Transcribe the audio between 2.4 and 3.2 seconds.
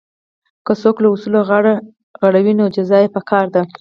نو جزا یې